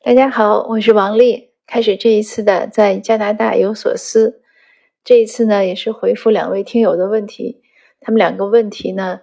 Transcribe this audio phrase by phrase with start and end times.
[0.00, 1.50] 大家好，我是王丽。
[1.66, 4.40] 开始这一次的在加拿大有所思，
[5.02, 7.60] 这一次呢也是回复两位听友的问题。
[8.00, 9.22] 他们两个问题呢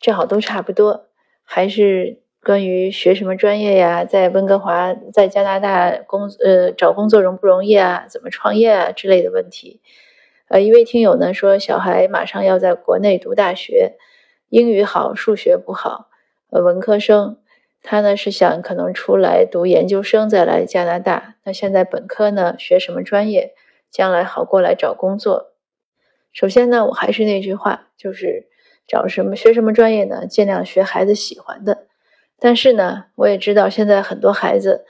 [0.00, 1.08] 正好都差不多，
[1.42, 9.82] 还是关于学什么专业呀，在温哥华、在加拿大工呃找工作容不容易啊，怎么创业啊之类的问题。
[10.48, 13.98] 呃，一位听友呢说，小孩马上要在国内读大学，
[14.48, 16.08] 英语好，数学不好，
[16.50, 17.36] 呃，文科生。
[17.86, 21.34] 他呢是想可能出来读研究生再来加拿大。
[21.44, 23.54] 那现在本科呢学什么专业，
[23.90, 25.52] 将来好过来找工作？
[26.32, 28.48] 首先呢，我还是那句话，就是
[28.88, 31.86] 找什么学什么专业呢，尽量学孩子喜欢的。
[32.40, 34.86] 但是呢，我也知道现在很多孩子，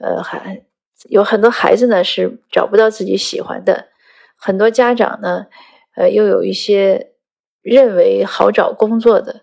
[0.00, 0.62] 呃，还
[1.10, 3.88] 有很多孩子呢是找不到自己喜欢的。
[4.36, 5.48] 很多家长呢，
[5.96, 7.12] 呃，又有一些
[7.60, 9.42] 认为好找工作的，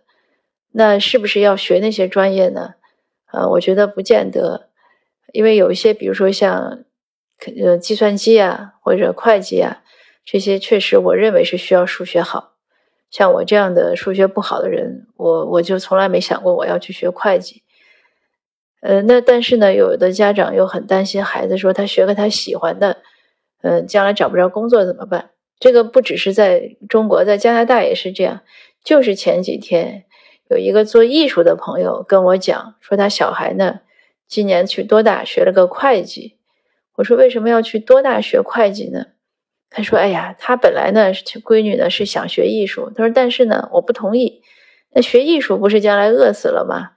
[0.71, 2.73] 那是不是要学那些专业呢？
[3.35, 4.69] 呃，我觉得不见得，
[5.33, 6.85] 因为有一些，比如说像，
[7.61, 9.83] 呃，计算机啊，或者会计啊，
[10.23, 12.53] 这些确实我认为是需要数学好。
[13.11, 17.63] 像我这样的数学不好的人，我我就从来没想过我要去学会计。
[18.81, 22.97] 呃，那但是呢，有的家长又很担心孩子，说他学个他喜欢的，
[23.61, 25.31] 嗯，将来找不着工作怎么办？
[25.59, 28.41] 这个不只是在中国，在加拿大也是这样。
[28.83, 30.05] 就是前几天。
[30.47, 33.79] 有一个做艺术的朋友跟我讲说，他小孩呢
[34.27, 36.37] 今年去多大学了个会计。
[36.97, 39.07] 我说为什么要去多大学会计呢？
[39.71, 41.11] 他说：“哎呀，他本来呢
[41.43, 42.91] 闺女呢是想学艺术。
[42.95, 44.43] 他说但是呢我不同意。
[44.93, 46.91] 那学艺术不是将来饿死了吗？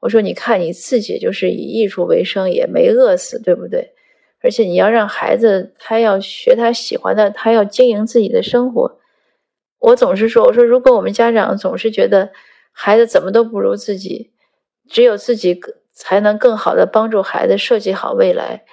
[0.00, 3.92] 我说你看你自己就是以艺术为生，也没饿死，对不对？
[4.42, 8.98] 而且你要让孩子他要学他喜欢的，他要经营自己的生活。
[9.78, 12.32] 我总是说，我说如果我们家长总是觉得。
[12.80, 14.30] 孩子怎么都不如自己，
[14.88, 15.60] 只有自己
[15.92, 18.64] 才能更好的帮助孩子设计好未来。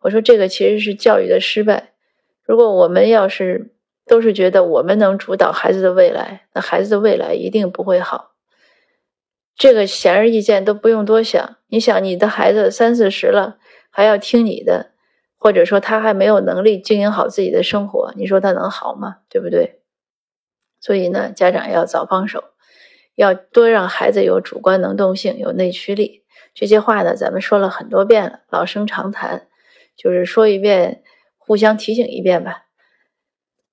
[0.00, 1.92] 我说这个其实是教育的失败。
[2.42, 3.72] 如果我们要是
[4.04, 8.32] 都是觉得我们能主导孩子的未来，那孩子的未来一定不会好。
[9.54, 11.56] 这个显而易见，都不用多想。
[11.68, 13.58] 你想，你的孩子三四十了，
[13.90, 14.90] 还要听你的，
[15.38, 19.18] 或者说他还没有能力经营好自己的生活，你说他能好吗？
[19.28, 19.82] 对不对？
[20.80, 22.42] 所以呢，家长要早放手。
[23.22, 26.24] 要多让孩子有主观能动性，有内驱力。
[26.54, 29.46] 这些话呢，咱们说了很多遍了，老生常谈，
[29.96, 31.04] 就是说一遍，
[31.38, 32.64] 互相提醒一遍吧。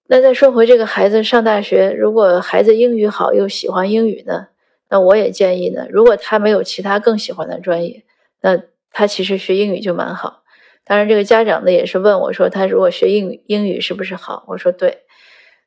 [0.06, 4.50] 那再说回这个孩子上大学，如果孩子英语好又喜欢英语呢，
[4.88, 8.06] 那我也建议呢，如果他没有其他更喜欢的专业，
[8.42, 8.62] 那
[8.92, 10.44] 他其实学英语就蛮好。
[10.86, 14.46] 当然，这个家长呢也是问我说，他如果学英语，英语是不是好？
[14.48, 15.00] 我说对，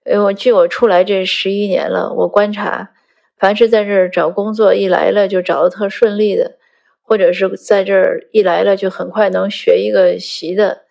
[0.07, 2.93] 因为我据我出来这十一年了，我观察。
[3.43, 6.59] 凡是在这儿找工作一来了就找的特顺利的，
[7.03, 10.83] 或者是在这儿一来了就很快能学一个习的，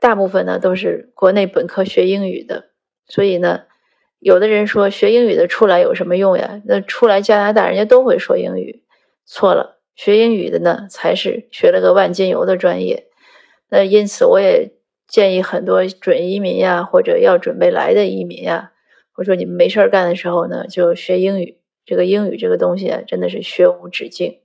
[0.00, 2.70] 大部分呢都是国内本科学英语的。
[3.06, 3.64] 所以呢，
[4.18, 6.62] 有的人说学英语的出来有什么用呀？
[6.64, 8.82] 那出来加拿大人家都会说英语，
[9.26, 13.08] 错了，学英语的呢才是学了个万金油的专业。
[13.68, 14.72] 那因此我也
[15.06, 18.72] 建议很多准移民呀，或者要准备来的移民呀，
[19.16, 21.59] 我说你们没事干的时候呢就学英语。
[21.84, 24.40] 这个英语这个东西啊，真的是学无止境。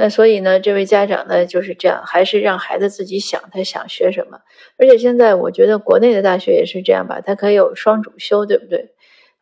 [0.00, 4.38] 那所以呢，这位家长呢就是这样，还是让孩子自己想他想学什么。
[4.76, 8.90] 而且现在我觉得国内的大学也是这样吧，他可以有双主修，对不对？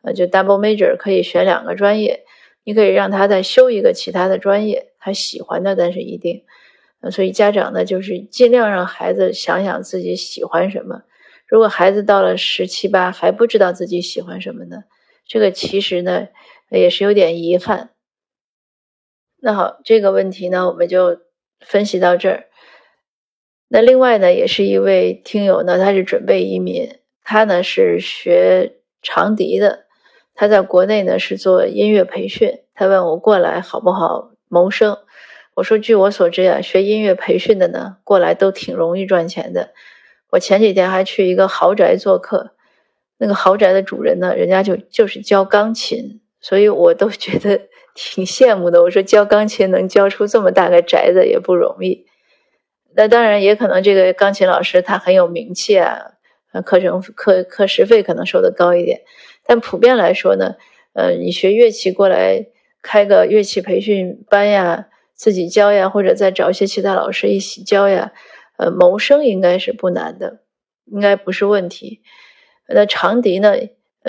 [0.01, 2.25] 呃，就 double major 可以选两个专业，
[2.63, 6.43] 你可以让他再修一个其他的专业，他喜欢的，但是一定。
[7.01, 11.03] 呃，所以家长呢就是尽量让孩子想想自己喜欢什么。
[11.45, 14.85] 如果孩子到了十七八还不知道自己喜欢什么呢？
[15.27, 16.29] 这个其实呢。
[16.69, 17.91] 也是有点遗憾。
[19.39, 21.19] 那好，这个问题呢，我们就
[21.59, 22.45] 分析到这儿。
[23.67, 29.85] 那另外呢，也是一位听友呢，他是准备移民，他呢是学长笛的，
[30.33, 32.59] 他在国内呢是做音乐培训。
[32.73, 34.97] 他问我过来好不好谋生？
[35.55, 39.73] 我说，据我所知啊，学音乐培训的呢，过来都挺容易赚钱的。
[40.31, 42.51] 我前几天还去一个豪宅做客，
[43.17, 46.21] 那个豪宅的主人呢，人家就就是教钢琴。
[46.47, 47.59] 所以我都觉得
[47.93, 48.81] 挺羡慕的。
[48.81, 52.05] 我说教钢琴能教出这么大个宅子也不容易。
[52.95, 56.13] 那当然也可能这个钢琴老师他很有名气啊，
[56.63, 59.01] 课程课课时费可能收的高一点。
[59.45, 60.55] 但普遍来说呢，
[60.93, 62.47] 呃，你学乐器过来
[62.81, 68.13] 开个乐器培训班呀，自己教呀，或者再找一些其他老师一起教呀，
[68.57, 70.39] 呃，谋生应该是不难的，
[70.85, 72.01] 应该不是问题。
[72.69, 73.53] 那长笛呢？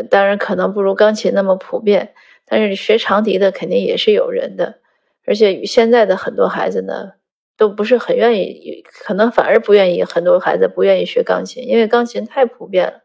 [0.03, 2.15] 当然可能不如钢琴那么普遍，
[2.45, 4.81] 但是学长笛的肯定也是有人的，
[5.27, 7.13] 而且现在的很多孩子呢，
[7.57, 13.03] 都不是很愿意，可能反而不愿意，很多孩子不愿意学钢琴，因为钢琴太普遍了。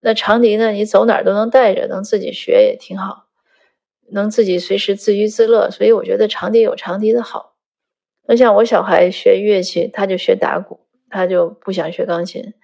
[0.00, 3.24] 那长笛呢，你走哪儿都能带着，能自己学也挺好，
[4.10, 5.70] 能自己随时自娱自乐。
[5.70, 7.54] 所以我觉得长笛有长笛的好。
[8.26, 12.54] 那像我小孩学乐器，他就学打鼓，他就不想学钢琴。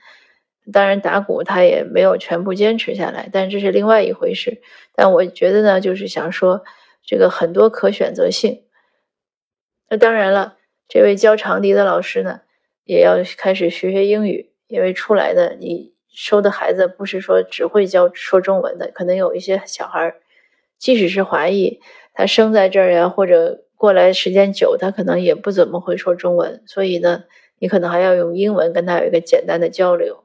[0.73, 4.61] 当然，打鼓他也没有全部坚持下来，但这是另外一回事。
[4.95, 6.63] 但我觉得呢，就是想说，
[7.05, 8.65] 这个很多可选择性。
[9.89, 10.57] 那当然了，
[10.89, 12.43] 这位教长笛的老师呢，
[12.85, 20.15] 也要开始学学英语，因为出来的你收的孩子不是说只会教说中文的，可能有一些小孩，
[20.79, 21.81] 即使是华裔，
[22.15, 27.25] 他生在这儿呀，或者过来时间久，他可能也不怎么会说中文，所以呢，
[27.59, 30.25] 你可能还要用英文跟他有一个简单的交流。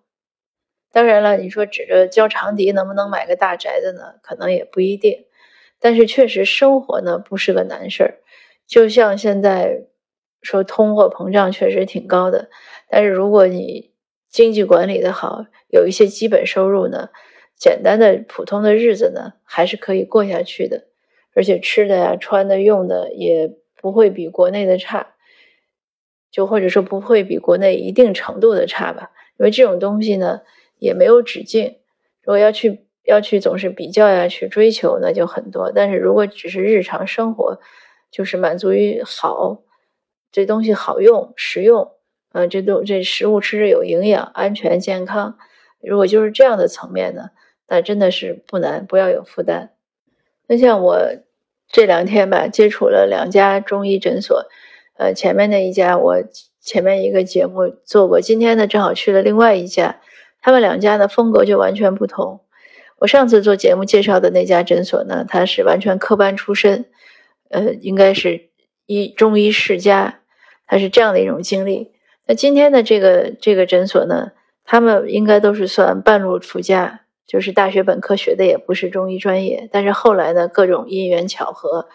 [0.95, 4.13] 当然了，你说指着教长笛能不能买个大宅子呢？
[4.21, 5.25] 可能也不一定，
[5.77, 8.19] 但是确实生活呢不是个难事儿。
[8.65, 9.87] 就像现在
[10.41, 12.49] 说通货膨胀确实挺高的，
[12.87, 13.91] 但是如果你
[14.29, 17.09] 经济管理的好，有一些基本收入呢，
[17.57, 20.85] 简单的普通的日子呢还是可以过下去的，
[21.33, 23.51] 而且吃的呀、穿的、用的也
[23.81, 25.15] 不会比国内的差，
[26.31, 30.39] 就或者说不会比国内一定程度的差吧，因为这种东西呢
[30.79, 31.77] 也没有止境，
[32.21, 37.59] 如果要去要去总是比较呀、去追求，那就很多，但是如果只是日常生活，
[38.11, 39.61] 就是满足于好，
[40.31, 41.91] 这东西好用、实用，
[42.33, 45.37] 呃，这都这食物吃着有营养、安全、健康。
[45.81, 47.29] 如果就是这样的层面呢，
[47.67, 49.73] 那真的是不难，不要有负担。
[50.47, 50.99] 那像我
[51.67, 54.47] 这两天吧，接触了两家中医诊所，
[54.97, 56.23] 呃，前面那一家我
[56.59, 60.01] 前面一个节目做过，今天呢正好去了另外一家，
[60.45, 62.41] 他们两家的风格就完全不同。
[62.99, 66.85] 我上次做节目介绍的那家诊所呢，它是完全科班出身。
[67.49, 68.49] 呃，应该是
[68.85, 70.19] 医中医世家，
[70.67, 71.93] 他是这样的一种经历。
[72.27, 74.33] 那今天的这个这个诊所呢，
[74.63, 81.87] 他们应该都是算半路出家，就是大学本科学的也不是中医专业，但是后来呢，各种因缘巧合，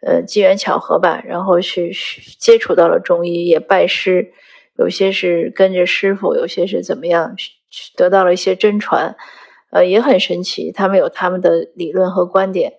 [0.00, 1.92] 呃，机缘巧合吧，然后去
[2.38, 4.32] 接触到了中医，也拜师，
[4.78, 7.36] 有些是跟着师傅，有些是怎么样，
[7.96, 9.16] 得到了一些真传，
[9.70, 10.72] 呃，也很神奇。
[10.72, 12.74] 他们有他们的理论和观点。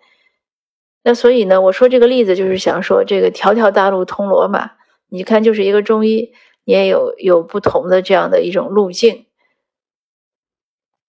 [1.04, 4.72] 那所以呢，我说这个例子就是想说，这个条条大路通罗马，
[5.10, 6.32] 你看就是一个中医，
[6.64, 9.26] 你也有有不同的这样的一种路径。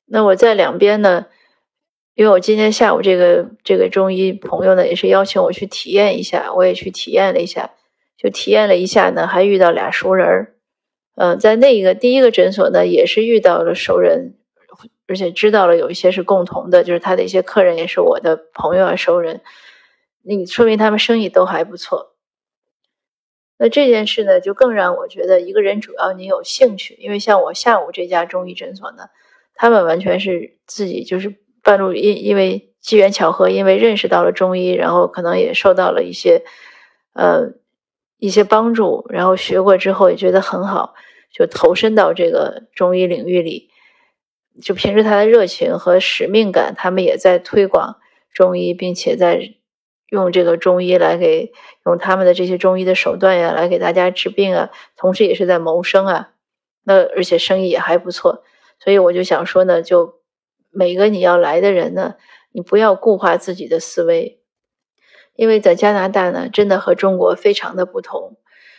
[0.07, 1.27] 那我在两边呢，
[2.15, 7.71] 因为我今天下午这个这个中医朋友呢，也是邀请我去体验一下，我也去体验了一下，
[8.17, 10.54] 就体验了一下呢，还遇到俩熟人儿。
[11.17, 14.35] 嗯，在那一个第一个诊所呢，也是遇到了熟人，
[15.07, 19.41] 而且知道了有一些是共同的，就是他的一些客人也是我的朋友啊，熟人。
[20.23, 22.15] 那你说明他们生意都还不错，
[23.59, 29.05] 那这件事呢，就更让我觉得一个人主要你有兴趣，因为像我下午这家中医诊所呢，
[29.55, 36.43] 他们完全是自己就是半路因因为机缘巧合，因为认识到了中医，然后可能也受到了一些
[37.13, 37.53] 呃
[38.19, 40.95] 一些帮助，然后学过之后也觉得很好，
[41.35, 43.69] 就投身到这个中医领域里，
[44.63, 47.97] 就凭着他的热情和使命感，他们也在推广
[48.33, 49.57] 中医，并且在。
[50.11, 51.53] 用这个中医来给
[51.85, 56.35] 用他们的这些中医的手段呀，来给大家治病啊，同时也是在谋生啊。
[56.85, 58.45] 那而且生意也还不错，
[58.79, 60.21] 所以我就想说呢，就
[60.71, 62.15] 每个你要来的人呢，
[62.53, 64.39] 你不要固化自己的思维，
[65.35, 68.37] 因为在加拿大呢，真的和中国非常的不同。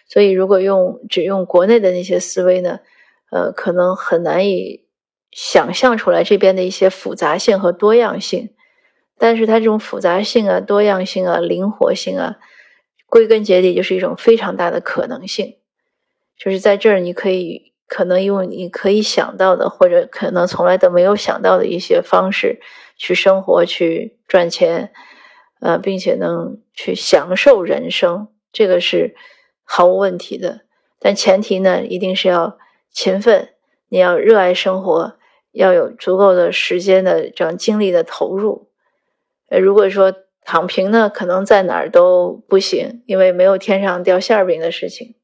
[0.07, 2.79] 所以如果用只用国内的那些思维呢，
[3.31, 4.85] 呃，可能很难以
[5.31, 8.51] 想象出来这边的一些复杂性和多样性。
[9.17, 12.35] 但是它这种复杂性啊、多样性啊、灵活性啊，
[13.07, 15.55] 归根结底就是一种非常大的可能性。
[16.37, 22.59] 就是在这儿，你可以可能用你可以想到的，或者可能从来都没有想到的一些方式
[22.97, 24.91] 去生活、去赚钱，
[25.61, 29.15] 呃，并且能去享受人生，这个是
[29.65, 30.61] 毫无问题的。
[30.99, 32.57] 但前提呢，一定是要
[32.89, 33.49] 勤奋，
[33.89, 35.17] 你要热爱生活，
[35.51, 38.69] 要有足够的时间的这样精力的投入。
[39.49, 45.15] 呃，如果说躺平呢，可能在哪儿都不行，因为没有天上掉馅儿饼的事情。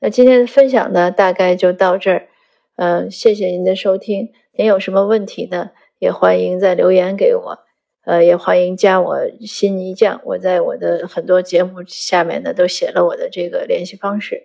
[0.00, 2.28] 那今天的分享呢，大概就到这儿。
[2.76, 4.32] 嗯，谢谢您的收听。
[4.52, 5.70] 您有什么问题呢？
[5.98, 7.65] 也欢迎在留言给我。
[8.06, 14.44] 呃，也欢迎加我新泥匠，我在我的很多节目下面呢都写了我的这个联系方式。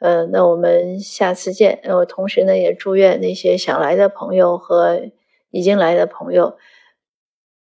[0.00, 1.80] 呃，那我们下次见。
[1.84, 5.10] 我同时呢也祝愿那些想来的朋友和
[5.50, 6.58] 已经来的朋友。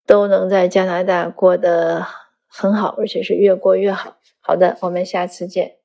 [0.08, 2.08] 都能在加拿大过得
[2.48, 4.16] 很好，而且是越过越好。
[4.40, 5.77] 好的，我们下次见。